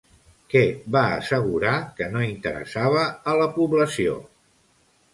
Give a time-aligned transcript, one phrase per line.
[0.53, 0.63] Què
[0.95, 4.21] va assegurar que no interessava a la població?